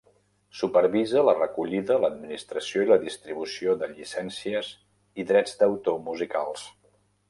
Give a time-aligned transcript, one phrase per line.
[0.61, 4.75] Supervisa la recollida, l'administració i la distribució de llicències
[5.25, 6.71] i drets d'autor musicals.